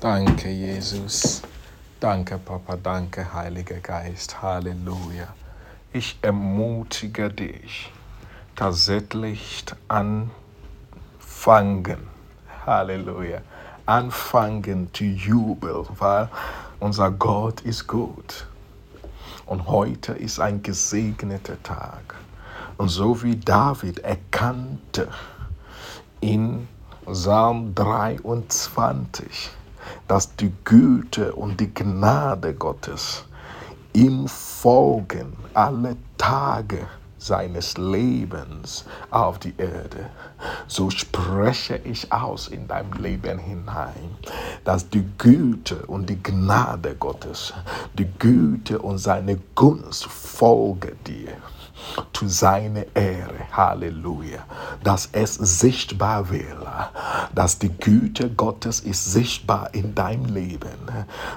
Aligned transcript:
Danke, 0.00 0.48
Jesus. 0.48 1.42
Danke, 2.00 2.38
Papa. 2.38 2.78
Danke, 2.82 3.34
Heiliger 3.34 3.80
Geist. 3.80 4.40
Halleluja. 4.40 5.28
Ich 5.92 6.18
ermutige 6.22 7.28
dich, 7.28 7.92
tatsächlich 8.56 9.62
anfangen. 9.88 10.38
Halleluja. 12.64 13.42
Anfangen 13.84 14.88
zu 14.94 15.04
jubeln, 15.04 15.86
weil 15.98 16.30
unser 16.78 17.10
Gott 17.10 17.60
ist 17.60 17.86
gut. 17.86 18.46
Und 19.44 19.66
heute 19.66 20.12
ist 20.12 20.40
ein 20.40 20.62
gesegneter 20.62 21.62
Tag. 21.62 22.14
Und 22.78 22.88
so 22.88 23.22
wie 23.22 23.36
David 23.36 23.98
erkannte 23.98 25.08
in 26.22 26.68
Psalm 27.04 27.74
23, 27.74 29.50
dass 30.08 30.34
die 30.36 30.52
Güte 30.64 31.34
und 31.34 31.60
die 31.60 31.72
Gnade 31.72 32.54
Gottes 32.54 33.24
ihm 33.92 34.28
folgen 34.28 35.36
alle 35.54 35.96
Tage 36.16 36.86
seines 37.18 37.76
Lebens 37.76 38.84
auf 39.10 39.38
die 39.38 39.54
Erde. 39.58 40.08
So 40.66 40.88
spreche 40.88 41.76
ich 41.84 42.10
aus 42.12 42.48
in 42.48 42.66
dein 42.66 42.90
Leben 42.92 43.38
hinein, 43.38 44.16
dass 44.64 44.88
die 44.88 45.04
Güte 45.18 45.84
und 45.86 46.08
die 46.08 46.22
Gnade 46.22 46.94
Gottes, 46.94 47.52
die 47.98 48.08
Güte 48.18 48.78
und 48.78 48.98
seine 48.98 49.38
Gunst 49.54 50.06
folge 50.06 50.96
dir 51.06 51.32
zu 52.12 52.28
seiner 52.28 52.84
Ehre. 52.94 53.46
Halleluja. 53.52 54.44
Dass 54.82 55.08
es 55.12 55.34
sichtbar 55.34 56.30
wird, 56.30 56.56
dass 57.34 57.58
die 57.58 57.70
Güte 57.70 58.30
Gottes 58.30 58.80
ist 58.80 59.12
sichtbar 59.12 59.70
in 59.72 59.94
deinem 59.94 60.26
Leben, 60.26 60.68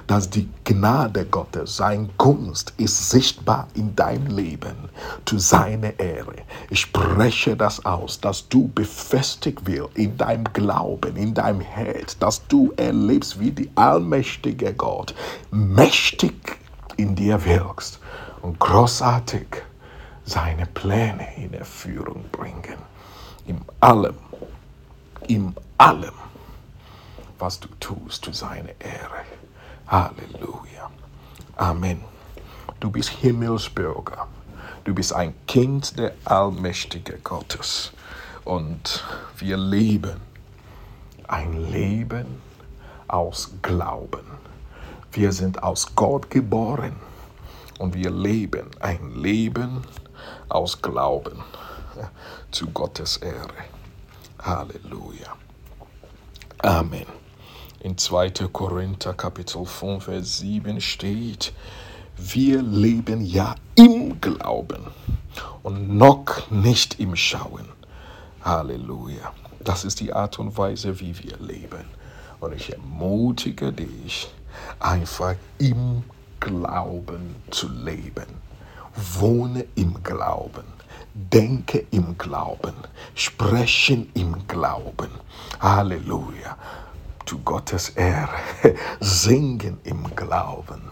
dass 0.06 0.30
die 0.30 0.48
Gnade 0.64 1.24
Gottes, 1.26 1.76
sein 1.76 2.10
Gunst 2.18 2.72
ist 2.76 3.10
sichtbar 3.10 3.68
in 3.74 3.94
deinem 3.96 4.26
Leben 4.28 4.88
zu 5.24 5.38
seiner 5.38 5.98
Ehre. 5.98 6.36
Ich 6.70 6.80
spreche 6.80 7.56
das 7.56 7.84
aus, 7.84 8.20
dass 8.20 8.48
du 8.48 8.68
befestigt 8.68 9.66
wirst 9.66 9.96
in 9.96 10.16
deinem 10.16 10.44
Glauben, 10.52 11.16
in 11.16 11.34
deinem 11.34 11.60
Herz, 11.60 12.18
dass 12.18 12.46
du 12.48 12.72
erlebst, 12.76 13.40
wie 13.40 13.50
die 13.50 13.70
allmächtige 13.74 14.72
Gott 14.74 15.14
mächtig 15.50 16.58
in 16.96 17.14
dir 17.14 17.44
wirkst 17.44 17.98
und 18.42 18.58
großartig 18.60 19.46
seine 20.24 20.66
Pläne 20.66 21.36
in 21.36 21.52
Erführung 21.54 22.24
bringen. 22.30 22.78
In 23.46 23.60
allem, 23.80 24.16
in 25.28 25.54
allem, 25.78 26.14
was 27.38 27.60
du 27.60 27.68
tust, 27.80 28.24
zu 28.24 28.32
seiner 28.32 28.70
Ehre. 28.80 29.24
Halleluja. 29.86 30.90
Amen. 31.56 32.00
Du 32.80 32.90
bist 32.90 33.10
Himmelsbürger. 33.10 34.26
Du 34.84 34.94
bist 34.94 35.12
ein 35.12 35.34
Kind 35.46 35.98
der 35.98 36.14
allmächtigen 36.24 37.22
Gottes. 37.22 37.92
Und 38.44 39.04
wir 39.38 39.56
leben 39.56 40.20
ein 41.28 41.70
Leben 41.70 42.42
aus 43.08 43.50
Glauben. 43.62 44.24
Wir 45.12 45.32
sind 45.32 45.62
aus 45.62 45.94
Gott 45.94 46.30
geboren 46.30 46.96
und 47.78 47.94
wir 47.94 48.10
leben 48.10 48.70
ein 48.80 49.14
Leben 49.14 49.84
aus 50.48 50.80
Glauben 50.80 51.42
zu 52.50 52.68
Gottes 52.70 53.18
Ehre. 53.18 53.64
Halleluja. 54.40 55.36
Amen. 56.58 57.06
In 57.80 57.98
2. 57.98 58.30
Korinther 58.52 59.14
Kapitel 59.14 59.66
5, 59.66 60.04
Vers 60.04 60.38
7 60.38 60.80
steht, 60.80 61.52
wir 62.16 62.62
leben 62.62 63.24
ja 63.24 63.54
im 63.74 64.20
Glauben 64.20 64.86
und 65.62 65.96
noch 65.96 66.50
nicht 66.50 67.00
im 67.00 67.16
Schauen. 67.16 67.68
Halleluja. 68.42 69.32
Das 69.60 69.84
ist 69.84 70.00
die 70.00 70.12
Art 70.12 70.38
und 70.38 70.56
Weise, 70.56 71.00
wie 71.00 71.18
wir 71.18 71.36
leben. 71.38 71.84
Und 72.40 72.54
ich 72.54 72.72
ermutige 72.72 73.72
dich, 73.72 74.30
einfach 74.78 75.34
im 75.58 76.04
Glauben 76.40 77.36
zu 77.50 77.68
leben. 77.68 78.26
Wohne 78.96 79.66
im 79.74 80.02
Glauben. 80.02 80.64
Denke 81.14 81.86
im 81.90 82.16
Glauben. 82.18 82.74
Sprechen 83.14 84.10
im 84.14 84.46
Glauben. 84.46 85.10
Halleluja. 85.60 86.56
Zu 87.26 87.38
Gottes 87.38 87.90
Ehre. 87.90 88.28
Singen 89.00 89.78
im 89.84 90.14
Glauben. 90.14 90.82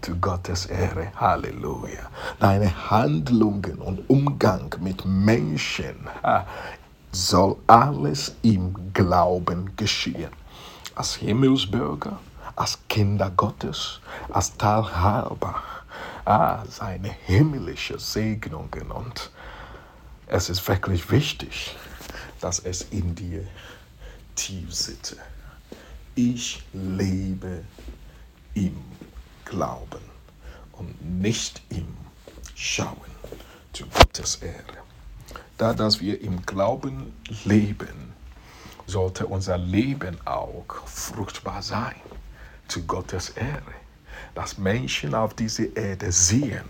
Zu 0.00 0.16
Gottes 0.16 0.66
Ehre. 0.66 1.12
Halleluja. 1.16 2.08
Deine 2.38 2.90
Handlungen 2.90 3.78
und 3.78 4.08
Umgang 4.08 4.74
mit 4.80 5.04
Menschen 5.04 6.08
soll 7.12 7.56
alles 7.66 8.34
im 8.42 8.92
Glauben 8.92 9.76
geschehen. 9.76 10.30
Als 10.94 11.14
Himmelsbürger, 11.16 12.18
als 12.56 12.78
Kinder 12.88 13.30
Gottes, 13.36 14.00
als 14.30 14.56
Teilhaber 14.56 15.54
ah, 16.30 16.64
seine 16.68 17.10
himmlische 17.26 17.98
Segnungen. 17.98 18.90
Und 18.90 19.30
es 20.26 20.48
ist 20.48 20.66
wirklich 20.68 21.10
wichtig, 21.10 21.76
dass 22.40 22.60
es 22.60 22.82
in 22.90 23.14
dir 23.14 23.46
tief 24.36 24.72
sitze. 24.72 25.16
Ich 26.14 26.62
lebe 26.72 27.64
im 28.54 28.76
Glauben 29.44 30.02
und 30.72 31.20
nicht 31.20 31.62
im 31.70 31.96
Schauen 32.54 33.10
zu 33.72 33.86
Gottes 33.86 34.36
Ehre. 34.36 34.78
Da, 35.58 35.74
dass 35.74 36.00
wir 36.00 36.20
im 36.20 36.42
Glauben 36.46 37.12
leben, 37.44 38.12
sollte 38.86 39.26
unser 39.26 39.58
Leben 39.58 40.16
auch 40.26 40.86
fruchtbar 40.86 41.62
sein 41.62 42.00
zu 42.66 42.82
Gottes 42.86 43.30
Ehre 43.30 43.74
dass 44.34 44.58
Menschen 44.58 45.14
auf 45.14 45.34
dieser 45.34 45.76
Erde 45.76 46.12
sehen, 46.12 46.64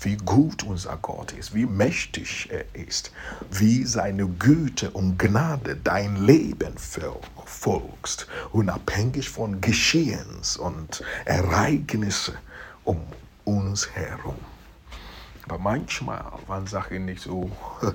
wie 0.00 0.16
gut 0.16 0.62
unser 0.62 0.96
Gott 0.96 1.32
ist, 1.32 1.54
wie 1.54 1.66
mächtig 1.66 2.48
er 2.50 2.64
ist, 2.74 3.12
wie 3.50 3.84
seine 3.84 4.26
Güte 4.26 4.90
und 4.90 5.18
Gnade 5.18 5.76
dein 5.76 6.16
Leben 6.24 6.74
folgst, 7.44 8.26
unabhängig 8.52 9.28
von 9.28 9.60
Geschehens 9.60 10.56
und 10.56 11.02
Ereignissen 11.24 12.34
um 12.84 13.00
uns 13.44 13.90
herum. 13.90 14.36
Aber 15.48 15.58
manchmal, 15.58 16.24
wenn 16.48 16.66
Sachen 16.66 17.04
nicht 17.04 17.22
so 17.22 17.50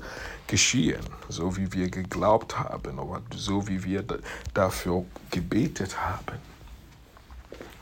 geschehen, 0.47 1.03
so 1.28 1.57
wie 1.57 1.72
wir 1.74 1.90
geglaubt 1.90 2.57
haben 2.57 2.97
oder 2.97 3.22
so 3.35 3.68
wie 3.68 3.84
wir 3.84 4.06
dafür 4.53 5.03
gebetet 5.31 6.00
haben, 6.00 6.40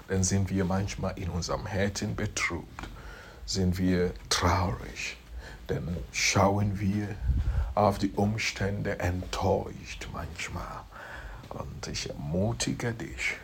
dann 0.10 0.24
sind 0.24 0.50
wir 0.50 0.66
manchmal 0.66 1.18
in 1.18 1.30
unserem 1.30 1.68
Herzen 1.68 2.16
betrübt, 2.16 2.90
sind 3.46 3.78
wir 3.78 4.12
traurig, 4.30 5.18
dann 5.68 5.98
schauen 6.12 6.80
wir 6.80 7.16
auf 7.76 8.00
die 8.00 8.12
Umstände 8.12 9.00
enttäuscht 9.00 10.08
manchmal. 10.12 10.82
Und 11.50 11.88
ich 11.88 12.10
ermutige 12.10 12.92
dich, 12.92 13.38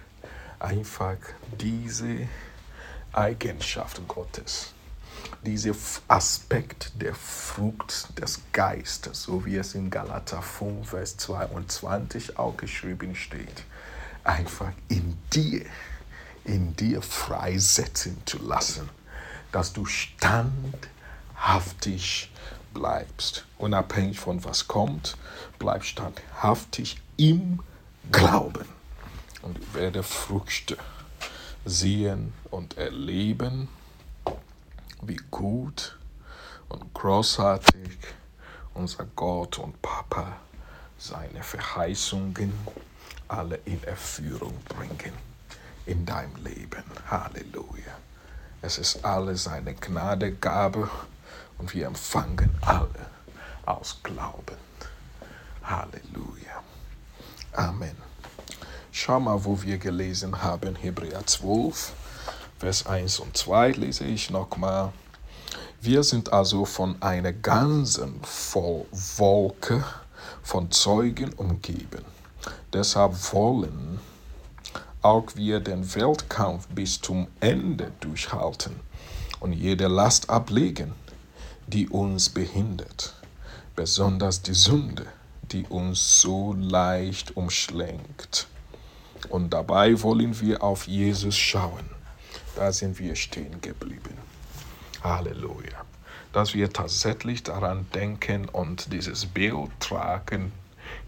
einfach 0.60 1.18
diese 1.60 2.28
Eigenschaft 3.14 4.02
Gottes, 4.08 4.74
dieser 5.44 5.74
Aspekt 6.08 7.00
der 7.00 7.14
Frucht 7.14 8.20
des 8.20 8.42
Geistes, 8.52 9.24
so 9.24 9.46
wie 9.46 9.58
es 9.58 9.76
in 9.76 9.92
Galater 9.92 10.42
5, 10.42 10.90
Vers 10.90 11.18
22 11.18 12.40
auch 12.40 12.58
geschrieben 12.58 13.16
steht, 13.16 13.64
einfach 14.24 14.72
in 14.90 15.16
dir 15.32 15.66
in 16.46 16.76
dir 16.76 17.02
freisetzen 17.02 18.22
zu 18.26 18.42
lassen, 18.42 18.90
dass 19.52 19.74
du 19.74 19.86
standhaftig 19.86 22.32
bleibst. 22.74 23.46
Unabhängig 23.58 24.20
von 24.20 24.44
was 24.44 24.68
kommt, 24.68 25.18
bleib 25.60 25.84
standhaftig 25.84 26.98
im 27.18 27.60
Glauben 28.12 28.68
und 29.42 29.74
werde 29.74 30.04
Früchte 30.04 30.78
sehen 31.66 32.34
und 32.52 32.78
erleben, 32.78 33.68
wie 35.02 35.20
gut 35.32 35.98
und 36.70 36.94
großartig 36.94 37.98
unser 38.74 39.06
Gott 39.16 39.58
und 39.58 39.82
Papa 39.82 40.38
seine 40.98 41.44
Verheißungen 41.44 42.54
alle 43.28 43.60
in 43.66 43.84
Erführung 43.84 44.54
bringen 44.68 45.14
in 45.86 46.06
deinem 46.06 46.36
Leben. 46.44 46.84
Halleluja. 47.10 47.94
Es 48.62 48.78
ist 48.78 49.06
alles 49.06 49.44
seine 49.44 49.74
Gnadegabe 49.74 50.90
und 51.58 51.74
wir 51.74 51.88
empfangen 51.88 52.50
alle 52.62 52.90
aus 53.66 54.00
Glauben. 54.04 54.58
Halleluja. 55.64 56.64
Amen. 57.54 57.96
Schau 58.92 59.20
mal, 59.20 59.44
wo 59.44 59.62
wir 59.62 59.78
gelesen 59.78 60.42
haben, 60.42 60.76
Hebräer 60.76 61.26
12, 61.26 61.94
Vers 62.60 62.86
1 62.86 63.20
und 63.20 63.36
2 63.36 63.72
lese 63.72 64.06
ich 64.06 64.30
nochmal. 64.30 64.94
Wir 65.82 66.04
sind 66.04 66.34
also 66.34 66.66
von 66.66 67.02
einer 67.02 67.34
ganzen 67.34 68.22
Wolke 69.18 69.84
von 70.42 70.72
Zeugen 70.72 71.34
umgeben. 71.34 72.06
Deshalb 72.74 73.34
wollen 73.34 74.00
auch 75.06 75.36
wir 75.36 75.60
den 75.60 75.94
Weltkampf 75.94 76.68
bis 76.70 77.00
zum 77.00 77.28
Ende 77.40 77.92
durchhalten 78.00 78.74
und 79.40 79.54
jede 79.54 79.88
Last 79.88 80.32
ablegen, 80.32 80.94
die 81.68 81.88
uns 81.88 82.30
behindert, 82.30 83.14
besonders 83.76 84.42
die 84.42 84.56
Sünde, 84.56 85.06
die 85.52 85.64
uns 85.68 86.22
so 86.22 86.54
leicht 86.54 87.38
umschlägt. 87.38 88.48
Und 89.30 89.54
dabei 89.54 90.02
wollen 90.02 90.42
wir 90.42 90.64
auf 90.64 90.88
Jesus 90.88 91.38
schauen. 91.38 91.86
Da 92.56 92.72
sind 92.72 92.98
wir 92.98 93.16
stehen 93.16 93.62
geblieben. 93.62 94.18
Halleluja. 95.04 95.86
Dass 96.34 96.56
wir 96.56 96.74
tatsächlich 96.74 97.44
daran 97.44 97.86
denken 97.94 98.50
und 98.50 98.92
dieses 98.92 99.28
Bild 99.28 99.70
tragen, 99.80 100.52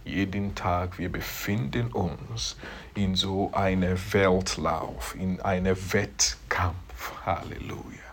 jeden 0.07 0.55
Tag. 0.55 0.97
Wir 0.97 1.11
befinden 1.11 1.91
uns 1.91 2.55
in 2.95 3.15
so 3.15 3.51
einem 3.53 3.97
Weltlauf, 4.11 5.15
in 5.15 5.41
einem 5.41 5.77
Wettkampf. 5.93 6.77
Halleluja. 7.25 8.07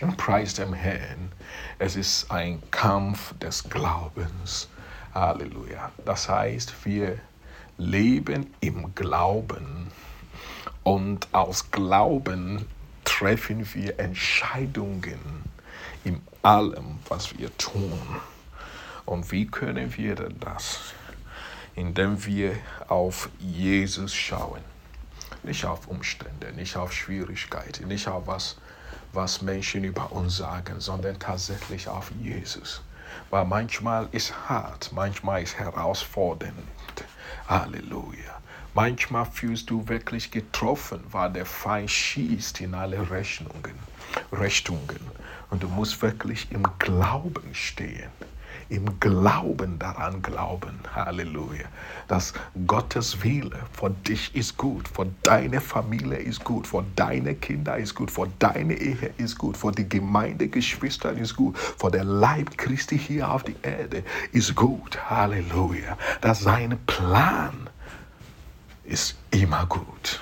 Und 0.00 0.16
preis 0.16 0.54
dem 0.54 0.72
Herrn, 0.72 1.32
es 1.78 1.96
ist 1.96 2.30
ein 2.30 2.62
Kampf 2.70 3.38
des 3.38 3.64
Glaubens. 3.64 4.68
Halleluja. 5.14 5.92
Das 6.04 6.28
heißt, 6.28 6.72
wir 6.84 7.18
leben 7.76 8.52
im 8.60 8.94
Glauben 8.94 9.88
und 10.82 11.28
aus 11.32 11.70
Glauben 11.70 12.66
treffen 13.04 13.66
wir 13.74 13.98
Entscheidungen 13.98 15.18
in 16.04 16.20
allem, 16.42 16.98
was 17.08 17.36
wir 17.38 17.56
tun. 17.58 18.00
Und 19.08 19.32
wie 19.32 19.46
können 19.46 19.96
wir 19.96 20.16
denn 20.16 20.38
das? 20.38 20.92
Indem 21.74 22.26
wir 22.26 22.58
auf 22.88 23.30
Jesus 23.38 24.14
schauen. 24.14 24.60
Nicht 25.42 25.64
auf 25.64 25.88
Umstände, 25.88 26.52
nicht 26.52 26.76
auf 26.76 26.92
Schwierigkeiten, 26.92 27.88
nicht 27.88 28.06
auf 28.06 28.26
was, 28.26 28.56
was 29.14 29.40
Menschen 29.40 29.84
über 29.84 30.12
uns 30.12 30.36
sagen, 30.36 30.78
sondern 30.80 31.18
tatsächlich 31.18 31.88
auf 31.88 32.12
Jesus. 32.20 32.82
Weil 33.30 33.46
manchmal 33.46 34.10
ist 34.12 34.34
hart, 34.46 34.90
manchmal 34.92 35.42
ist 35.42 35.58
herausfordernd. 35.58 36.58
Halleluja. 37.48 38.42
Manchmal 38.74 39.24
fühlst 39.24 39.70
du 39.70 39.88
wirklich 39.88 40.30
getroffen, 40.30 41.00
weil 41.10 41.32
der 41.32 41.46
Feind 41.46 41.90
schießt 41.90 42.60
in 42.60 42.74
alle 42.74 43.10
Rechnungen, 43.10 43.78
Richtungen. 44.32 45.00
Und 45.48 45.62
du 45.62 45.68
musst 45.68 46.02
wirklich 46.02 46.52
im 46.52 46.64
Glauben 46.78 47.54
stehen 47.54 48.10
im 48.68 49.00
Glauben 49.00 49.78
daran 49.78 50.22
glauben, 50.22 50.78
Halleluja, 50.94 51.66
dass 52.08 52.34
Gottes 52.66 53.22
Wille 53.22 53.58
für 53.72 53.90
dich 53.90 54.34
ist 54.34 54.56
gut, 54.56 54.88
für 54.88 55.06
deine 55.22 55.60
Familie 55.60 56.18
ist 56.18 56.44
gut, 56.44 56.66
für 56.66 56.84
deine 56.96 57.34
Kinder 57.34 57.76
ist 57.76 57.94
gut, 57.94 58.10
für 58.10 58.28
deine 58.38 58.74
Ehe 58.74 59.10
ist 59.16 59.38
gut, 59.38 59.56
für 59.56 59.72
die 59.72 59.88
Gemeindegeschwister 59.88 61.12
ist 61.12 61.36
gut, 61.36 61.56
für 61.58 61.90
der 61.90 62.04
Leib 62.04 62.56
Christi 62.58 62.98
hier 62.98 63.30
auf 63.30 63.44
der 63.44 63.54
Erde 63.62 64.04
ist 64.32 64.54
gut, 64.54 64.98
Halleluja, 65.10 65.96
dass 66.20 66.40
sein 66.40 66.78
Plan 66.86 67.68
ist 68.84 69.16
immer 69.30 69.66
gut. 69.66 70.20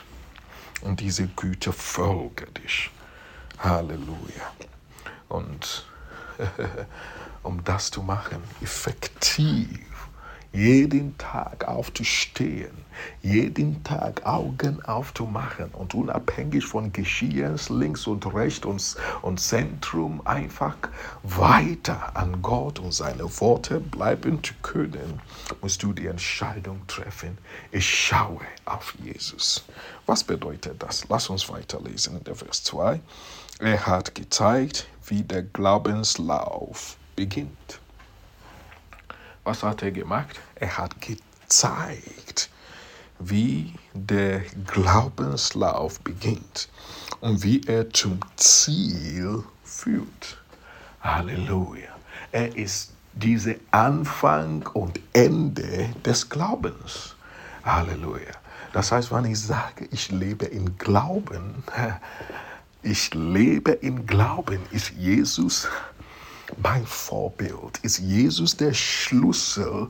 Und 0.83 1.01
diese 1.01 1.27
Güte 1.29 1.73
folge 1.73 2.47
dich. 2.47 2.91
Halleluja. 3.59 4.53
Und 5.29 5.87
um 7.47 7.65
das 7.65 7.91
zu 7.91 8.03
machen, 8.03 8.43
effektiv 8.61 9.87
jeden 10.57 11.19
Tag 11.19 11.69
aufzustehen, 11.69 12.73
jeden 13.21 13.85
Tag 13.85 14.25
Augen 14.25 14.83
aufzumachen 14.87 15.71
und 15.73 15.93
unabhängig 15.93 16.65
von 16.65 16.91
Geschehens 16.95 17.69
links 17.69 18.07
und 18.07 18.25
rechts 18.33 18.65
und, 18.65 18.97
und 19.21 19.39
Zentrum 19.39 20.27
einfach 20.27 20.77
weiter 21.23 22.17
an 22.17 22.41
Gott 22.41 22.79
und 22.79 22.95
seine 22.95 23.25
Worte 23.39 23.81
bleiben 23.81 24.43
zu 24.43 24.55
können, 24.63 25.21
musst 25.61 25.83
du 25.83 25.93
die 25.93 26.07
Entscheidung 26.07 26.87
treffen, 26.87 27.37
ich 27.71 27.87
schaue 27.87 28.41
auf 28.65 28.95
Jesus. 29.05 29.63
Was 30.07 30.25
bedeutet 30.25 30.83
das? 30.83 31.07
Lass 31.11 31.29
uns 31.29 31.51
weiterlesen 31.51 32.17
in 32.17 32.25
der 32.25 32.35
Vers 32.35 32.63
2. 32.65 32.99
Er 33.59 33.87
hat 33.87 34.15
gezeigt, 34.15 34.87
wie 35.07 35.23
der 35.23 35.43
Glaubenslauf 35.43 36.97
beginnt. 37.17 37.81
Was 39.45 39.63
hat 39.63 39.83
er 39.83 39.91
gemacht? 39.91 40.41
Er 40.55 40.77
hat 40.77 41.01
gezeigt, 41.01 42.51
wie 43.19 43.75
der 43.95 44.41
Glaubenslauf 44.67 46.01
beginnt 46.01 46.69
und 47.21 47.43
wie 47.43 47.61
er 47.67 47.91
zum 47.91 48.21
Ziel 48.37 49.43
führt. 49.65 50.43
Halleluja. 51.01 51.89
Er 52.33 52.55
ist 52.57 52.93
dieser 53.15 53.55
Anfang 53.71 54.67
und 54.75 55.01
Ende 55.13 55.89
des 56.05 56.29
Glaubens. 56.29 57.15
Halleluja. 57.65 58.33
Das 58.73 58.93
heißt, 58.93 59.11
wenn 59.11 59.25
ich 59.25 59.41
sage, 59.41 59.89
ich 59.91 60.11
lebe 60.11 60.47
im 60.47 60.77
Glauben, 60.77 61.65
ich 62.83 63.15
lebe 63.15 63.73
im 63.73 64.07
Glauben, 64.07 64.61
ist 64.71 64.91
Jesus 64.91 65.69
mein 66.63 66.87
Vorbild? 66.87 67.79
Ist 67.83 67.99
Jesus 67.99 68.57
der 68.57 68.73
Schlüssel? 68.73 69.89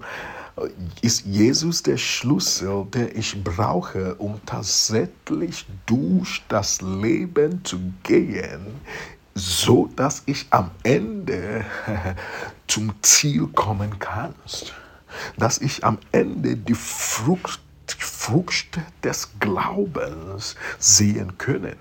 Ist 1.02 1.26
Jesus 1.26 1.82
der 1.82 1.98
Schlüssel, 1.98 2.86
der 2.86 3.14
ich 3.14 3.42
brauche, 3.44 4.14
um 4.14 4.40
tatsächlich 4.46 5.66
durch 5.84 6.42
das 6.48 6.80
Leben 6.80 7.62
zu 7.64 7.78
gehen, 8.02 8.66
so 9.34 9.90
dass 9.96 10.22
ich 10.24 10.46
am 10.50 10.70
Ende 10.82 11.66
zum 12.68 12.94
Ziel 13.02 13.48
kommen 13.48 13.98
kann? 13.98 14.34
Dass 15.36 15.58
ich 15.58 15.84
am 15.84 15.98
Ende 16.12 16.56
die 16.56 16.74
Frucht, 16.74 17.60
Frucht 17.86 18.78
des 19.04 19.28
Glaubens 19.38 20.56
sehen 20.78 21.36
können. 21.38 21.76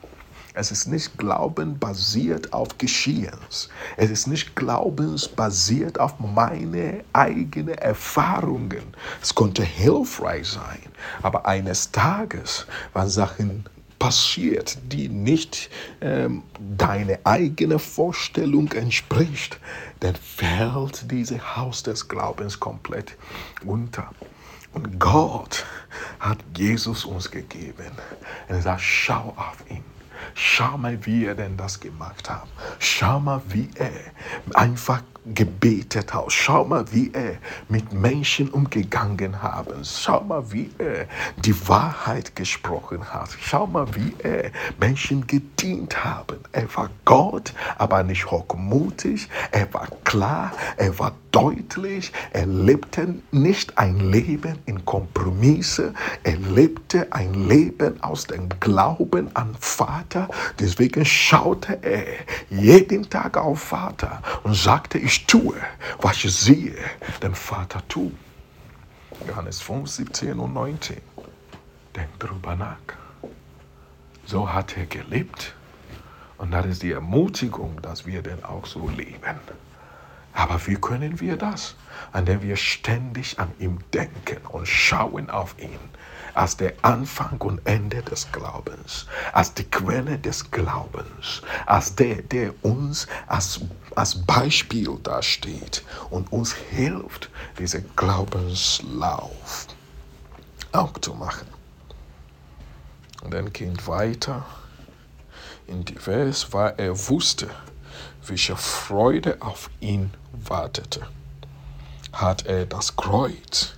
Es 0.55 0.71
ist 0.71 0.87
nicht 0.87 1.17
Glauben 1.17 1.77
basiert 1.77 2.53
auf 2.53 2.77
Geschehens. 2.77 3.69
Es 3.97 4.09
ist 4.09 4.27
nicht 4.27 4.55
glaubensbasiert 4.55 5.99
auf 5.99 6.17
meine 6.19 7.03
eigenen 7.11 7.77
Erfahrungen. 7.77 8.95
Es 9.21 9.35
konnte 9.35 9.63
hilfreich 9.63 10.47
sein, 10.47 10.81
aber 11.21 11.45
eines 11.45 11.91
Tages, 11.91 12.65
wenn 12.93 13.09
Sachen 13.09 13.65
passiert, 13.99 14.77
die 14.83 15.09
nicht 15.09 15.69
ähm, 15.99 16.43
deine 16.77 17.19
eigene 17.25 17.77
Vorstellung 17.79 18.71
entspricht, 18.71 19.59
dann 19.99 20.15
fällt 20.15 21.11
dieses 21.11 21.57
Haus 21.57 21.83
des 21.83 22.07
Glaubens 22.07 22.59
komplett 22.59 23.17
unter. 23.65 24.09
Und 24.73 24.99
Gott 24.99 25.65
hat 26.19 26.37
Jesus 26.55 27.05
uns 27.05 27.31
gegeben. 27.31 27.91
Er 28.47 28.61
sagt, 28.61 28.81
schau 28.81 29.33
auf 29.37 29.57
ihn. 29.69 29.94
Schau 30.33 30.77
mal, 30.77 30.97
wie 31.05 31.25
er 31.25 31.35
denn 31.35 31.57
das 31.57 31.79
gemacht 31.79 32.29
hat. 32.29 32.47
Schau 32.79 33.19
mal, 33.19 33.41
wie 33.49 33.69
er 33.75 33.91
einfach 34.53 35.01
gebetet 35.33 36.13
hat. 36.13 36.31
Schau 36.31 36.65
mal, 36.65 36.85
wie 36.91 37.11
er 37.13 37.37
mit 37.67 37.91
Menschen 37.93 38.49
umgegangen 38.49 39.41
hat. 39.41 39.67
Schau 39.83 40.21
mal, 40.21 40.51
wie 40.51 40.69
er 40.77 41.07
die 41.37 41.67
Wahrheit 41.67 42.35
gesprochen 42.35 43.11
hat. 43.11 43.29
Schau 43.39 43.65
mal, 43.65 43.87
wie 43.95 44.13
er 44.19 44.51
Menschen 44.79 45.25
gedient 45.25 46.03
hat. 46.03 46.35
Er 46.51 46.73
war 46.75 46.89
Gott, 47.05 47.53
aber 47.77 48.03
nicht 48.03 48.29
hochmutig. 48.29 49.27
Er 49.51 49.73
war 49.73 49.87
klar, 50.03 50.51
er 50.77 50.97
war 50.99 51.13
deutlich. 51.35 52.13
Er 52.31 52.45
lebte 52.45 53.15
nicht 53.31 53.77
ein 53.77 53.99
Leben 53.99 54.57
in 54.65 54.85
Kompromisse. 54.85 55.93
Er 56.23 56.37
lebte 56.37 57.11
ein 57.11 57.33
Leben 57.49 58.01
aus 58.01 58.25
dem 58.25 58.47
Glauben 58.61 59.35
an 59.35 59.53
Vater. 59.59 60.29
Deswegen 60.59 61.03
schaute 61.03 61.79
er 61.81 62.05
jeden 62.49 63.09
Tag 63.09 63.37
auf 63.37 63.59
Vater 63.59 64.21
und 64.43 64.55
sagte, 64.55 64.97
ich 64.97 65.25
tue, 65.25 65.55
was 65.99 66.23
ich 66.23 66.33
sehe, 66.33 66.75
den 67.21 67.35
Vater 67.35 67.85
tun. 67.89 68.17
Johannes 69.27 69.61
5, 69.61 69.89
17 69.89 70.39
und 70.39 70.53
19. 70.53 70.97
Denk 71.95 72.09
darüber 72.19 72.55
nach. 72.55 72.77
So 74.25 74.51
hat 74.51 74.77
er 74.77 74.85
gelebt. 74.85 75.53
Und 76.37 76.51
das 76.51 76.65
ist 76.65 76.83
die 76.83 76.91
Ermutigung, 76.91 77.81
dass 77.81 78.05
wir 78.05 78.21
denn 78.21 78.43
auch 78.43 78.65
so 78.65 78.89
leben. 78.89 79.39
Aber 80.35 80.67
wie 80.67 80.75
können 80.75 81.19
wir 81.21 81.37
das? 81.37 81.75
Indem 82.13 82.41
wir 82.41 82.57
ständig 82.57 83.39
an 83.39 83.51
ihm 83.57 83.79
denken 83.93 84.45
und 84.49 84.67
schauen 84.67 85.29
auf 85.29 85.55
ihn 85.57 85.79
als 86.33 86.57
der 86.57 86.73
Anfang 86.81 87.39
und 87.39 87.65
Ende 87.65 88.03
des 88.03 88.29
Glaubens, 88.33 89.07
als 89.31 89.53
die 89.53 89.63
Quelle 89.63 90.19
des 90.19 90.51
Glaubens, 90.51 91.41
als 91.65 91.95
der, 91.95 92.21
der 92.21 92.53
uns 92.63 93.07
als, 93.27 93.61
als 93.95 94.21
Beispiel 94.25 94.99
dasteht 95.01 95.85
und 96.09 96.29
uns 96.33 96.53
hilft, 96.53 97.29
diesen 97.57 97.89
Glaubenslauf 97.95 99.67
auch 100.73 100.97
zu 100.99 101.13
machen. 101.13 101.47
Und 103.23 103.33
dann 103.33 103.53
geht 103.53 103.87
weiter 103.87 104.45
in 105.67 105.85
die 105.85 105.95
Vers, 105.95 106.51
weil 106.51 106.73
er 106.75 107.07
wusste, 107.07 107.49
welche 108.25 108.55
Freude 108.55 109.41
auf 109.41 109.69
ihn 109.79 110.11
wartete. 110.31 111.07
Hat 112.11 112.45
er 112.45 112.65
das 112.65 112.95
Kreuz 112.95 113.73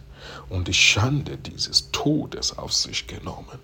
und 0.50 0.68
die 0.68 0.74
Schande 0.74 1.38
dieses 1.38 1.92
Todes 1.92 2.58
auf 2.58 2.74
sich 2.74 3.08
genommen. 3.08 3.60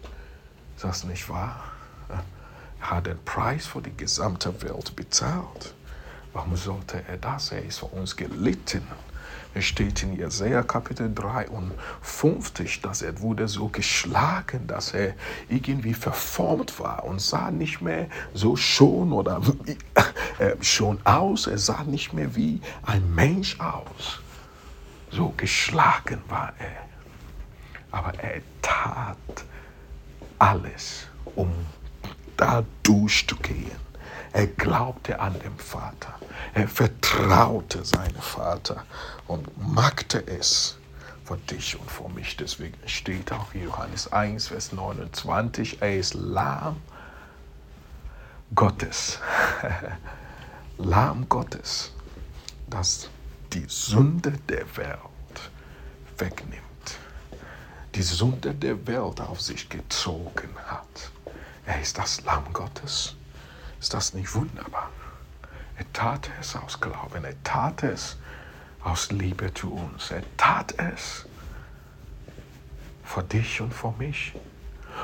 Ist 0.75 0.83
das 0.83 1.03
nicht 1.03 1.29
wahr? 1.29 1.63
Er 2.79 2.89
hat 2.89 3.05
den 3.05 3.24
Preis 3.24 3.65
für 3.65 3.81
die 3.81 3.95
gesamte 3.95 4.62
Welt 4.62 4.95
bezahlt. 4.95 5.74
Warum 6.33 6.55
sollte 6.57 7.03
er 7.07 7.17
das? 7.17 7.51
Er 7.51 7.63
ist 7.63 7.79
für 7.79 7.86
uns 7.86 8.15
gelitten. 8.15 8.86
Es 9.55 9.65
steht 9.65 10.01
in 10.01 10.15
Jesaja 10.15 10.63
Kapitel 10.63 11.13
53, 11.13 12.81
dass 12.81 13.03
er 13.03 13.19
wurde 13.19 13.48
so 13.48 13.67
geschlagen, 13.67 14.65
dass 14.65 14.93
er 14.93 15.13
irgendwie 15.48 15.93
verformt 15.93 16.79
war 16.79 17.03
und 17.03 17.22
sah 17.22 17.51
nicht 17.51 17.79
mehr 17.79 18.07
so 18.33 18.55
schon 18.55 19.12
oder 19.12 19.41
äh, 20.39 20.55
schon 20.62 21.00
aus. 21.05 21.45
Er 21.45 21.60
sah 21.60 21.83
nicht 21.83 22.13
mehr 22.13 22.36
wie 22.36 22.62
ein 22.81 23.13
Mensch 23.13 23.60
aus. 23.60 24.22
So 25.12 25.31
geschlagen 25.38 26.24
war 26.27 26.53
er. 26.57 26.88
Aber 27.91 28.17
er 28.19 28.41
tat 28.63 29.17
alles, 30.39 31.05
um 31.36 31.51
da 32.38 32.65
durchzugehen. 32.81 33.83
Er 34.33 34.47
glaubte 34.47 35.19
an 35.19 35.39
den 35.39 35.57
Vater. 35.59 36.15
Er 36.55 36.67
vertraute 36.67 37.85
seinem 37.85 38.15
Vater 38.15 38.83
und 39.27 39.47
machte 39.57 40.25
es 40.25 40.75
für 41.23 41.37
dich 41.37 41.79
und 41.79 41.89
für 41.89 42.09
mich. 42.09 42.35
Deswegen 42.35 42.77
steht 42.87 43.31
auch 43.31 43.53
Johannes 43.53 44.11
1, 44.11 44.47
Vers 44.47 44.71
29, 44.71 45.81
er 45.81 45.97
ist 45.97 46.15
Lamm 46.15 46.77
Gottes. 48.55 49.19
Lamm 50.79 51.29
Gottes, 51.29 51.91
das 52.67 53.09
die 53.53 53.65
Sünde 53.67 54.31
der 54.49 54.65
Welt 54.75 55.51
wegnimmt. 56.17 56.63
Die 57.93 58.01
Sünde 58.01 58.55
der 58.55 58.87
Welt 58.87 59.21
auf 59.21 59.39
sich 59.39 59.69
gezogen 59.69 60.55
hat. 60.65 61.11
Er 61.67 61.79
ist 61.79 61.99
das 61.99 62.23
Lamm 62.23 62.51
Gottes. 62.51 63.15
Ist 63.83 63.93
das 63.93 64.13
nicht 64.13 64.33
wunderbar? 64.33 64.89
Er 65.77 65.91
tat 65.91 66.29
es 66.39 66.55
aus 66.55 66.79
Glauben, 66.79 67.25
er 67.25 67.43
tat 67.43 67.83
es 67.83 68.15
aus 68.81 69.11
Liebe 69.11 69.53
zu 69.53 69.73
uns, 69.73 70.09
er 70.09 70.23
tat 70.37 70.73
es 70.77 71.25
für 73.03 73.23
dich 73.23 73.59
und 73.59 73.73
für 73.73 73.91
mich. 73.99 74.35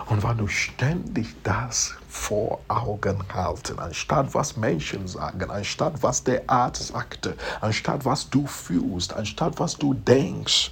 Und 0.06 0.24
wenn 0.24 0.38
du 0.38 0.48
ständig 0.48 1.36
das 1.44 1.96
vor 2.08 2.62
Augen 2.70 3.22
halten, 3.34 3.80
anstatt 3.80 4.34
was 4.34 4.56
Menschen 4.56 5.10
sagen, 5.10 5.52
anstatt 5.52 6.02
was 6.02 6.24
der 6.24 6.50
Arzt 6.50 6.88
sagte, 6.88 7.36
anstatt 7.60 8.06
was 8.06 8.30
du 8.30 8.48
fühlst, 8.48 9.12
anstatt 9.12 9.60
was 9.60 9.76
du 9.76 9.94
denkst, 9.94 10.72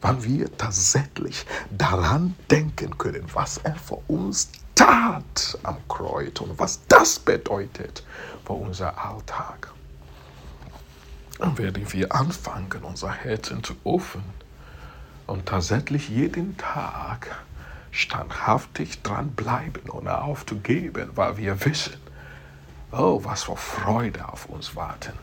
wenn 0.00 0.22
wir 0.22 0.56
tatsächlich 0.56 1.44
daran 1.76 2.36
denken 2.48 2.96
können, 2.98 3.26
was 3.34 3.58
er 3.58 3.74
für 3.74 4.00
uns 4.06 4.48
tat 4.78 5.58
am 5.64 5.76
Kreuz 5.88 6.40
und 6.40 6.56
was 6.58 6.86
das 6.86 7.18
bedeutet 7.18 8.04
für 8.46 8.52
unser 8.52 8.96
Alltag, 8.96 9.72
dann 11.38 11.58
werden 11.58 11.92
wir 11.92 12.14
anfangen, 12.14 12.82
unser 12.82 13.12
Herzen 13.12 13.62
zu 13.64 13.74
öffnen 13.84 14.24
und 15.26 15.46
tatsächlich 15.46 16.08
jeden 16.08 16.56
Tag 16.56 17.44
standhaftig 17.90 19.02
dranbleiben, 19.02 19.90
ohne 19.90 20.22
aufzugeben, 20.22 21.10
weil 21.16 21.36
wir 21.36 21.64
wissen, 21.64 21.94
oh, 22.92 23.20
was 23.24 23.44
für 23.44 23.56
Freude 23.56 24.28
auf 24.28 24.46
uns 24.46 24.76
warten. 24.76 25.14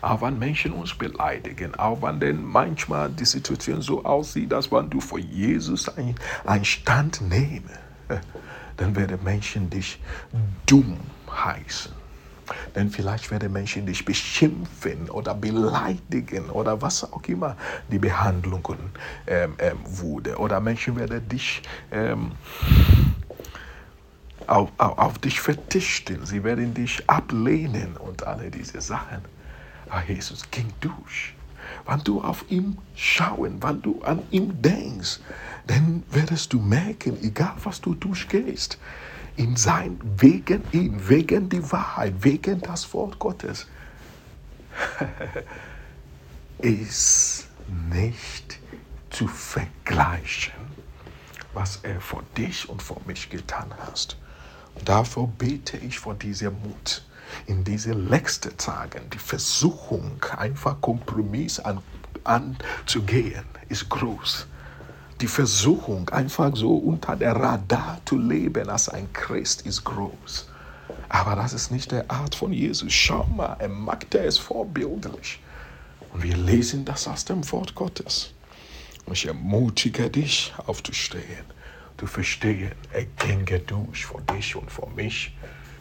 Auch 0.00 0.22
wenn 0.22 0.38
Menschen 0.38 0.72
uns 0.72 0.94
beleidigen, 0.94 1.74
auch 1.74 2.00
wenn 2.00 2.20
denn 2.20 2.42
manchmal 2.42 3.10
die 3.10 3.26
Situation 3.26 3.82
so 3.82 4.02
aussieht, 4.04 4.52
dass 4.52 4.72
wenn 4.72 4.88
du 4.88 5.00
vor 5.00 5.18
Jesus 5.18 5.90
einen 6.46 6.64
Stand 6.64 7.20
nehmen, 7.20 7.70
dann 8.76 8.94
werden 8.96 9.22
Menschen 9.22 9.70
dich 9.70 10.00
dumm 10.66 10.98
heißen. 11.30 11.92
Denn 12.74 12.90
vielleicht 12.90 13.30
werden 13.30 13.52
Menschen 13.52 13.86
dich 13.86 14.04
beschimpfen 14.04 15.08
oder 15.10 15.34
beleidigen 15.34 16.50
oder 16.50 16.80
was 16.82 17.10
auch 17.12 17.22
immer 17.24 17.56
die 17.90 17.98
Behandlung 17.98 18.76
ähm, 19.26 19.54
ähm, 19.58 19.78
wurde. 19.84 20.36
Oder 20.36 20.60
Menschen 20.60 20.96
werden 20.96 21.26
dich 21.28 21.62
ähm, 21.90 22.32
auf, 24.46 24.70
auf, 24.78 24.98
auf 24.98 25.18
dich 25.18 25.40
vertichten. 25.40 26.26
Sie 26.26 26.44
werden 26.44 26.74
dich 26.74 27.08
ablehnen 27.08 27.96
und 27.96 28.26
alle 28.26 28.50
diese 28.50 28.80
Sachen. 28.80 29.22
Aber 29.88 30.02
Jesus 30.06 30.50
ging 30.50 30.70
durch. 30.80 31.33
Wenn 31.86 32.00
du 32.04 32.22
auf 32.22 32.44
ihn 32.48 32.78
schauen, 32.94 33.62
wenn 33.62 33.82
du 33.82 34.00
an 34.02 34.22
ihn 34.30 34.60
denkst, 34.62 35.20
dann 35.66 36.02
wirst 36.10 36.52
du 36.52 36.60
merken, 36.60 37.16
egal 37.22 37.54
was 37.62 37.80
du 37.80 37.94
durchgehst, 37.94 38.78
in 39.36 39.56
sein, 39.56 40.00
wegen 40.16 40.62
ihm, 40.72 41.08
wegen 41.08 41.48
die 41.48 41.72
Wahrheit, 41.72 42.14
wegen 42.20 42.60
das 42.60 42.92
Wort 42.94 43.18
Gottes, 43.18 43.66
ist 46.58 47.48
nicht 47.90 48.58
zu 49.10 49.26
vergleichen, 49.26 50.54
was 51.52 51.80
er 51.82 52.00
vor 52.00 52.22
dich 52.36 52.68
und 52.68 52.82
vor 52.82 53.00
mich 53.06 53.28
getan 53.28 53.72
hat. 53.78 54.16
Und 54.74 54.88
dafür 54.88 55.26
bete 55.26 55.76
ich 55.76 55.98
vor 55.98 56.14
dieser 56.14 56.50
Mut, 56.50 57.04
in 57.46 57.64
diese 57.64 57.92
letzten 57.92 58.56
Tagen, 58.56 59.02
die 59.12 59.18
Versuchung, 59.18 60.22
einfach 60.36 60.80
Kompromiss 60.80 61.60
an, 61.60 61.78
anzugehen, 62.24 63.44
ist 63.68 63.88
groß 63.88 64.46
die 65.20 65.28
Versuchung, 65.28 66.08
einfach 66.10 66.54
so 66.54 66.76
unter 66.76 67.16
der 67.16 67.34
Radar 67.34 68.00
zu 68.04 68.18
leben 68.18 68.68
als 68.68 68.88
ein 68.88 69.12
Christ, 69.12 69.62
ist 69.62 69.84
groß. 69.84 70.48
Aber 71.08 71.36
das 71.36 71.52
ist 71.52 71.70
nicht 71.70 71.92
der 71.92 72.10
Art 72.10 72.34
von 72.34 72.52
Jesus. 72.52 72.92
Schau 72.92 73.24
mal, 73.24 73.56
er 73.58 73.68
machte 73.68 74.18
es 74.18 74.38
vorbildlich. 74.38 75.40
Und 76.12 76.22
wir 76.22 76.36
lesen 76.36 76.84
das 76.84 77.08
aus 77.08 77.24
dem 77.24 77.50
Wort 77.52 77.74
Gottes. 77.74 78.32
Und 79.06 79.14
ich 79.14 79.26
ermutige 79.26 80.10
dich, 80.10 80.52
aufzustehen, 80.66 81.46
zu 81.98 82.06
verstehen, 82.06 82.72
er 82.92 83.04
ginge 83.04 83.60
durch 83.60 84.06
für 84.06 84.20
dich 84.20 84.56
und 84.56 84.70
für 84.70 84.88
mich 84.88 85.36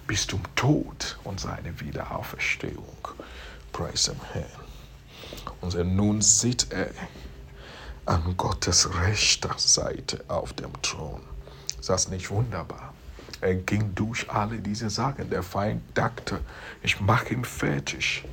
bis 0.07 0.27
zum 0.27 0.41
Tod 0.55 1.17
und 1.23 1.39
seine 1.39 1.79
Wiederauferstehung. 1.79 3.07
Preis 3.71 4.03
dem 4.03 4.21
Herrn. 4.31 4.45
Und 5.61 5.75
nun 5.95 6.21
sieht 6.21 6.71
er, 6.71 6.91
an 8.05 8.35
Gottes 8.35 8.93
rechter 9.01 9.53
Seite 9.57 10.23
auf 10.27 10.53
dem 10.53 10.71
Thron. 10.81 11.21
Ist 11.79 11.89
das 11.89 12.09
nicht 12.09 12.29
wunderbar? 12.29 12.93
Er 13.41 13.55
ging 13.55 13.93
durch 13.95 14.29
alle 14.29 14.59
diese 14.59 14.89
Sachen. 14.89 15.29
Der 15.29 15.43
Feind 15.43 15.81
dachte, 15.93 16.41
ich 16.81 16.99
mache 16.99 17.33
ihn 17.33 17.45
fertig. 17.45 18.25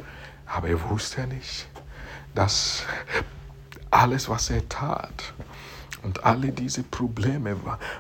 Aber 0.47 0.69
er 0.69 0.91
wusste 0.91 1.27
nicht, 1.27 1.69
dass 2.35 2.83
alles, 3.91 4.29
was 4.29 4.51
er 4.51 4.69
tat, 4.69 5.33
und 6.03 6.25
alle 6.25 6.53
diese 6.53 6.83
Probleme, 6.83 7.57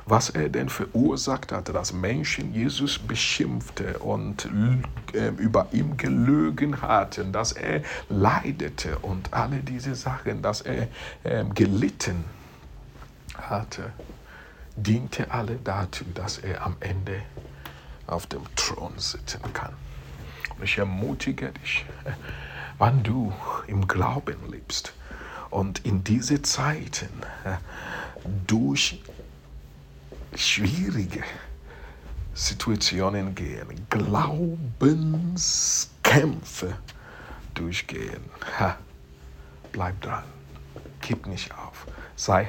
was 0.06 0.30
er 0.30 0.48
denn 0.48 0.68
verursacht 0.68 1.52
hatte, 1.52 1.72
dass 1.72 1.92
Menschen 1.92 2.54
Jesus 2.54 2.98
beschimpfte 2.98 3.98
und 3.98 4.48
äh, 5.12 5.28
über 5.36 5.68
ihm 5.72 5.96
gelögen 5.96 6.80
hatten, 6.80 7.32
dass 7.32 7.52
er 7.52 7.82
leidete 8.08 8.98
und 8.98 9.32
alle 9.34 9.58
diese 9.58 9.94
Sachen, 9.94 10.42
dass 10.42 10.62
er 10.62 10.88
äh, 11.24 11.44
gelitten 11.54 12.24
hatte, 13.36 13.92
diente 14.76 15.30
alle 15.30 15.56
dazu, 15.56 16.04
dass 16.14 16.38
er 16.38 16.64
am 16.64 16.76
Ende 16.80 17.20
auf 18.06 18.26
dem 18.26 18.42
Thron 18.56 18.92
sitzen 18.96 19.40
kann. 19.52 19.72
Und 20.56 20.64
ich 20.64 20.78
ermutige 20.78 21.52
dich, 21.52 21.84
wann 22.78 23.02
du 23.02 23.32
im 23.66 23.86
Glauben 23.86 24.50
lebst, 24.50 24.94
und 25.50 25.84
in 25.84 26.04
diese 26.04 26.40
Zeiten 26.42 27.08
durch 28.46 29.02
schwierige 30.36 31.24
Situationen 32.34 33.34
gehen, 33.34 33.66
Glaubenskämpfe 33.90 36.76
durchgehen. 37.54 38.22
Bleib 39.72 40.00
dran. 40.00 40.24
gib 41.00 41.26
nicht 41.26 41.52
auf. 41.56 41.86
Sei, 42.16 42.48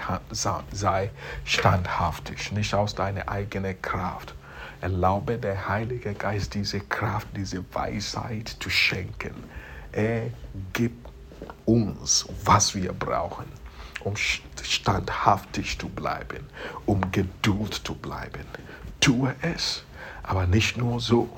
sei 0.71 1.11
standhaftig, 1.45 2.51
nicht 2.51 2.73
aus 2.73 2.95
deiner 2.95 3.29
eigenen 3.29 3.81
Kraft. 3.81 4.33
Erlaube 4.81 5.37
der 5.37 5.67
Heilige 5.67 6.13
Geist 6.13 6.53
diese 6.53 6.81
Kraft, 6.81 7.27
diese 7.35 7.63
Weisheit 7.73 8.55
zu 8.59 8.69
schenken. 8.69 9.33
Er 9.91 10.29
gibt 10.73 11.10
uns, 11.71 12.25
was 12.43 12.75
wir 12.75 12.91
brauchen, 12.91 13.45
um 14.03 14.15
standhaftig 14.17 15.79
zu 15.79 15.87
bleiben, 15.87 16.45
um 16.85 16.99
Geduld 17.11 17.73
zu 17.73 17.95
bleiben. 17.95 18.45
Tue 18.99 19.33
es, 19.41 19.83
aber 20.21 20.47
nicht 20.47 20.75
nur 20.75 20.99
so, 20.99 21.29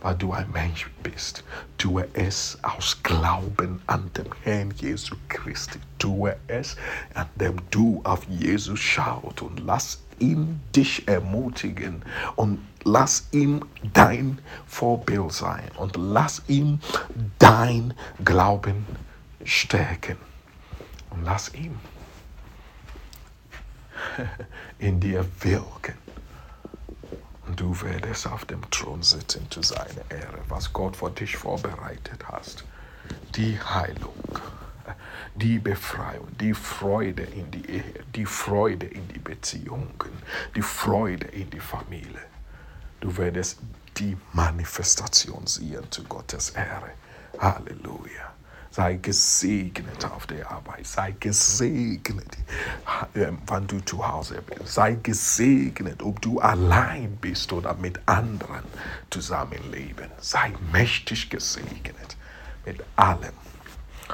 weil 0.00 0.14
du 0.14 0.32
ein 0.32 0.50
Mensch 0.52 0.90
bist. 1.02 1.44
Tue 1.76 2.08
es 2.14 2.58
aus 2.62 3.02
Glauben 3.02 3.82
an 3.86 4.10
dem 4.16 4.30
Herrn 4.42 4.70
Jesus 4.70 5.18
Christi. 5.28 5.78
Tue 5.98 6.34
es, 6.46 6.76
an 7.12 7.26
dem 7.34 7.56
du 7.70 8.00
auf 8.04 8.24
Jesus 8.24 8.80
schaut 8.80 9.42
und 9.42 9.60
lass 9.60 10.02
ihn 10.18 10.60
dich 10.74 11.06
ermutigen 11.08 12.02
und 12.36 12.58
lass 12.84 13.28
ihm 13.32 13.60
dein 13.92 14.38
Vorbild 14.66 15.32
sein 15.32 15.70
und 15.76 15.96
lass 15.96 16.42
ihm 16.48 16.80
dein 17.38 17.92
Glauben 18.24 18.86
stärken 19.44 20.16
und 21.10 21.24
lass 21.24 21.52
ihm 21.54 21.78
in 24.78 25.00
dir 25.00 25.26
wirken. 25.40 25.94
Und 27.46 27.60
du 27.60 27.80
werdest 27.82 28.26
auf 28.26 28.44
dem 28.46 28.68
Thron 28.70 29.02
sitzen 29.02 29.50
zu 29.50 29.62
seiner 29.62 30.10
Ehre, 30.10 30.40
was 30.48 30.72
Gott 30.72 30.96
für 30.96 31.10
dich 31.10 31.36
vorbereitet 31.36 32.26
hast. 32.26 32.64
Die 33.34 33.60
Heilung, 33.60 34.14
die 35.34 35.58
Befreiung, 35.58 36.26
die 36.38 36.54
Freude 36.54 37.22
in 37.22 37.50
die 37.50 37.68
Ehe, 37.68 38.04
die 38.14 38.24
Freude 38.24 38.86
in 38.86 39.06
die 39.08 39.18
Beziehungen, 39.18 39.92
die 40.54 40.62
Freude 40.62 41.26
in 41.26 41.50
die 41.50 41.60
Familie. 41.60 42.22
Du 43.00 43.14
werdest 43.16 43.58
die 43.98 44.16
Manifestation 44.32 45.46
sehen 45.46 45.84
zu 45.90 46.02
Gottes 46.04 46.50
Ehre. 46.50 46.92
Halleluja. 47.38 48.33
Sei 48.74 48.94
gesegnet 48.94 50.04
auf 50.04 50.26
der 50.26 50.50
Arbeit. 50.50 50.84
Sei 50.84 51.14
gesegnet, 51.20 52.36
ähm, 53.14 53.38
wenn 53.46 53.68
du 53.68 53.78
zu 53.78 54.04
Hause 54.04 54.42
bist. 54.42 54.74
Sei 54.74 54.98
gesegnet, 55.00 56.02
ob 56.02 56.20
du 56.20 56.40
allein 56.40 57.16
bist 57.18 57.52
oder 57.52 57.74
mit 57.74 58.00
anderen 58.06 58.64
zusammenleben. 59.10 60.10
Sei 60.18 60.52
mächtig 60.72 61.30
gesegnet 61.30 62.16
mit 62.66 62.82
allem, 62.96 63.34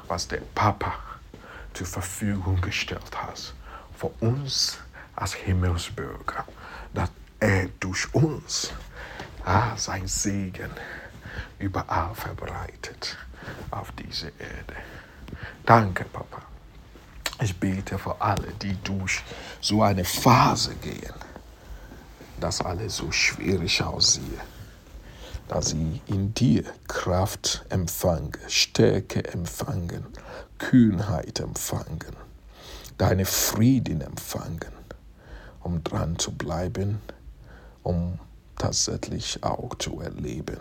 was 0.08 0.28
der 0.28 0.42
Papa 0.54 0.92
zur 1.72 1.86
Verfügung 1.86 2.60
gestellt 2.60 3.16
hat. 3.16 3.54
Für 3.96 4.12
uns 4.20 4.76
als 5.16 5.32
Himmelsbürger, 5.32 6.44
dass 6.92 7.10
er 7.38 7.68
durch 7.80 8.14
uns 8.14 8.74
ah, 9.42 9.74
sein 9.78 10.06
Segen 10.06 10.70
überall 11.58 12.14
verbreitet 12.14 13.16
auf 13.70 13.92
diese 13.92 14.28
Erde. 14.38 14.74
Danke, 15.64 16.04
Papa. 16.04 16.42
Ich 17.42 17.58
bete 17.58 17.98
für 17.98 18.20
alle, 18.20 18.52
die 18.60 18.76
durch 18.84 19.22
so 19.60 19.82
eine 19.82 20.04
Phase 20.04 20.74
gehen, 20.76 21.14
dass 22.38 22.60
alles 22.60 22.96
so 22.96 23.10
schwierig 23.10 23.82
aussieht, 23.82 24.40
dass 25.48 25.70
sie 25.70 26.02
in 26.06 26.34
dir 26.34 26.64
Kraft 26.86 27.64
empfangen, 27.70 28.32
Stärke 28.48 29.24
empfangen, 29.32 30.04
Kühnheit 30.58 31.40
empfangen, 31.40 32.16
deine 32.98 33.24
Frieden 33.24 34.02
empfangen, 34.02 34.72
um 35.60 35.82
dran 35.82 36.18
zu 36.18 36.32
bleiben, 36.32 37.00
um 37.82 38.18
tatsächlich 38.58 39.42
auch 39.42 39.74
zu 39.76 40.00
erleben 40.00 40.60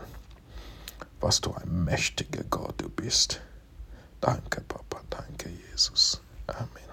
was 1.22 1.42
du 1.42 1.54
ein 1.54 1.84
mächtiger 1.86 2.44
Gott 2.50 2.82
du 2.82 2.90
bist. 2.90 3.42
Danke, 4.22 4.62
Papa, 4.62 5.02
danke, 5.10 5.50
Jesus. 5.50 6.22
Amen. 6.48 6.89